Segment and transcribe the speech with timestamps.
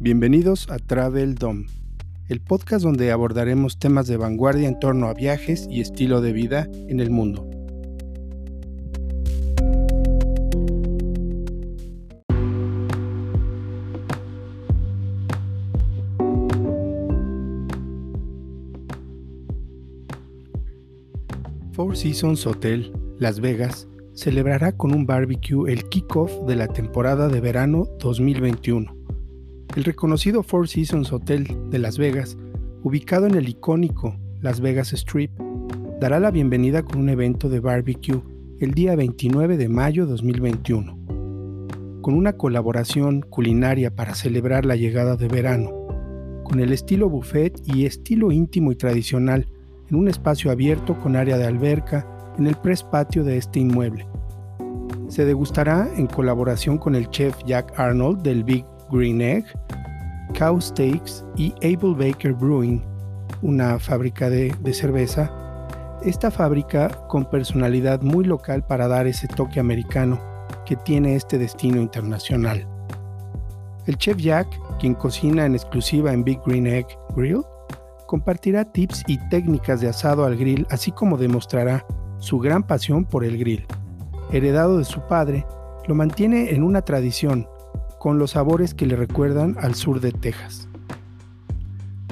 [0.00, 1.66] Bienvenidos a Travel Dom,
[2.28, 6.68] el podcast donde abordaremos temas de vanguardia en torno a viajes y estilo de vida
[6.86, 7.50] en el mundo.
[21.72, 27.40] Four Seasons Hotel, Las Vegas, celebrará con un barbecue el kickoff de la temporada de
[27.40, 28.97] verano 2021
[29.76, 32.36] el reconocido Four Seasons Hotel de Las Vegas,
[32.82, 35.30] ubicado en el icónico Las Vegas Strip,
[36.00, 38.22] dará la bienvenida con un evento de barbecue
[38.60, 40.98] el día 29 de mayo 2021,
[42.00, 45.70] con una colaboración culinaria para celebrar la llegada de verano,
[46.44, 49.46] con el estilo buffet y estilo íntimo y tradicional
[49.90, 52.06] en un espacio abierto con área de alberca
[52.38, 54.08] en el press patio de este inmueble.
[55.08, 59.44] Se degustará en colaboración con el chef Jack Arnold del Big Green Egg,
[60.34, 62.82] Cow Steaks y Able Baker Brewing,
[63.42, 65.32] una fábrica de, de cerveza.
[66.04, 70.20] Esta fábrica con personalidad muy local para dar ese toque americano
[70.64, 72.66] que tiene este destino internacional.
[73.86, 77.42] El chef Jack, quien cocina en exclusiva en Big Green Egg Grill,
[78.06, 81.86] compartirá tips y técnicas de asado al grill, así como demostrará
[82.18, 83.66] su gran pasión por el grill.
[84.30, 85.46] Heredado de su padre,
[85.86, 87.48] lo mantiene en una tradición
[87.98, 90.68] con los sabores que le recuerdan al sur de Texas.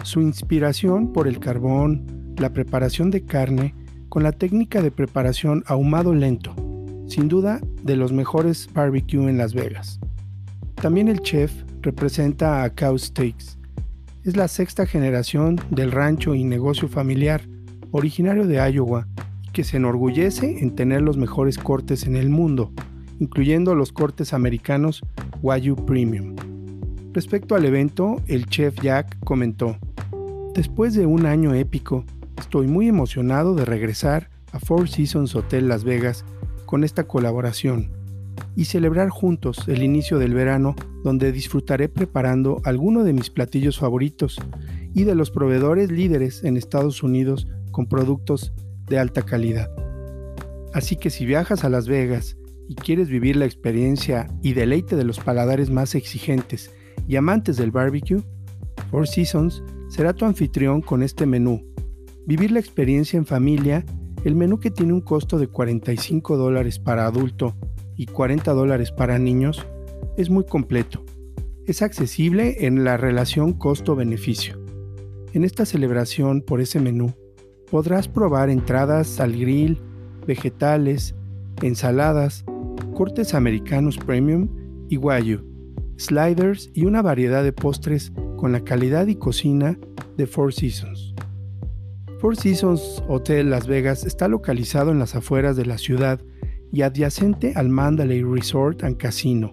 [0.03, 3.75] Su inspiración por el carbón, la preparación de carne,
[4.09, 6.55] con la técnica de preparación ahumado lento,
[7.09, 10.01] sin duda de los mejores barbecue en Las Vegas.
[10.77, 13.59] También el chef representa a Cow Steaks.
[14.25, 17.43] Es la sexta generación del rancho y negocio familiar,
[17.93, 19.07] originario de Iowa,
[19.53, 22.73] que se enorgullece en tener los mejores cortes en el mundo,
[23.19, 25.03] incluyendo los cortes americanos
[25.43, 26.35] Wagyu Premium.
[27.13, 29.77] Respecto al evento, el chef Jack comentó,
[30.55, 32.05] Después de un año épico,
[32.39, 36.25] estoy muy emocionado de regresar a Four Seasons Hotel Las Vegas
[36.65, 37.91] con esta colaboración
[38.55, 44.39] y celebrar juntos el inicio del verano donde disfrutaré preparando algunos de mis platillos favoritos
[44.95, 48.53] y de los proveedores líderes en Estados Unidos con productos
[48.87, 49.71] de alta calidad.
[50.73, 52.37] Así que si viajas a Las Vegas
[52.69, 56.71] y quieres vivir la experiencia y deleite de los paladares más exigentes
[57.07, 58.23] y amantes del barbecue,
[58.91, 61.65] Four Seasons será tu anfitrión con este menú.
[62.27, 63.85] Vivir la experiencia en familia,
[64.25, 67.55] el menú que tiene un costo de 45 dólares para adulto
[67.97, 69.65] y 40 dólares para niños,
[70.17, 71.05] es muy completo.
[71.67, 74.61] Es accesible en la relación costo-beneficio.
[75.33, 77.15] En esta celebración por ese menú,
[77.71, 79.81] podrás probar entradas al grill,
[80.27, 81.15] vegetales,
[81.63, 82.45] ensaladas,
[82.97, 84.49] cortes americanos premium
[84.89, 85.45] y guayu,
[85.99, 89.79] sliders y una variedad de postres con la calidad y cocina
[90.17, 91.15] de Four Seasons.
[92.21, 96.23] Four Seasons Hotel Las Vegas está localizado en las afueras de la ciudad
[96.73, 99.53] y adyacente al Mandalay Resort and Casino.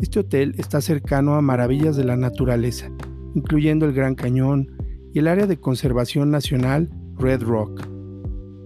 [0.00, 2.92] Este hotel está cercano a maravillas de la naturaleza,
[3.34, 4.70] incluyendo el Gran Cañón
[5.12, 7.88] y el área de conservación nacional Red Rock.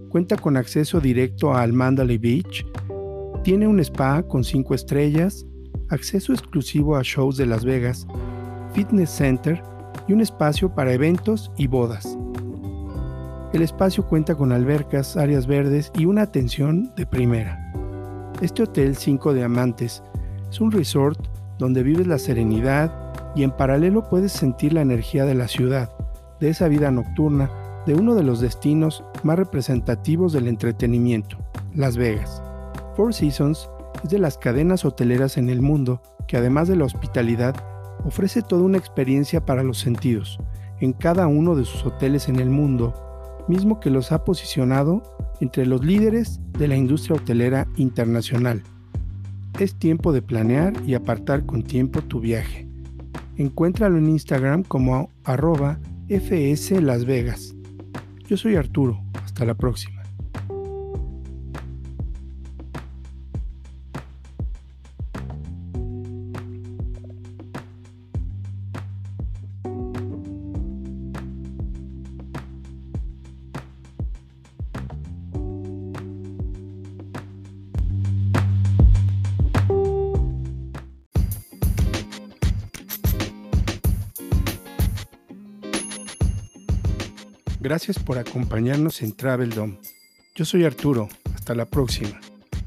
[0.09, 2.63] Cuenta con acceso directo al Mandalay Beach,
[3.43, 5.45] tiene un spa con 5 estrellas,
[5.89, 8.07] acceso exclusivo a shows de Las Vegas,
[8.73, 9.61] fitness center
[10.07, 12.17] y un espacio para eventos y bodas.
[13.51, 17.73] El espacio cuenta con albercas, áreas verdes y una atención de primera.
[18.41, 20.01] Este hotel 5 Diamantes
[20.49, 21.19] es un resort
[21.59, 22.91] donde vives la serenidad
[23.35, 25.93] y en paralelo puedes sentir la energía de la ciudad,
[26.39, 27.51] de esa vida nocturna,
[27.85, 31.37] de uno de los destinos más representativos del entretenimiento,
[31.75, 32.41] Las Vegas.
[32.95, 33.69] Four Seasons
[34.03, 37.55] es de las cadenas hoteleras en el mundo que además de la hospitalidad,
[38.05, 40.39] ofrece toda una experiencia para los sentidos
[40.79, 42.93] en cada uno de sus hoteles en el mundo,
[43.47, 45.03] mismo que los ha posicionado
[45.39, 48.63] entre los líderes de la industria hotelera internacional.
[49.59, 52.67] Es tiempo de planear y apartar con tiempo tu viaje.
[53.37, 55.79] Encuéntralo en Instagram como arroba
[56.09, 57.55] FS Las Vegas.
[58.27, 60.02] Yo soy Arturo, hasta la próxima.
[87.63, 89.79] Gracias por acompañarnos en Travel Dome.
[90.35, 92.19] Yo soy Arturo, hasta la próxima.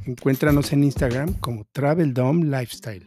[0.06, 3.04] Encuéntranos en Instagram como Travel Dome Lifestyle.